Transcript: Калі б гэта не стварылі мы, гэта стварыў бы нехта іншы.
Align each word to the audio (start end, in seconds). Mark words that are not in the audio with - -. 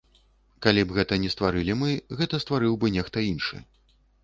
Калі 0.65 0.81
б 0.91 0.95
гэта 0.99 1.13
не 1.25 1.29
стварылі 1.35 1.77
мы, 1.83 1.91
гэта 2.23 2.41
стварыў 2.47 2.73
бы 2.83 2.93
нехта 2.99 3.17
іншы. 3.31 3.65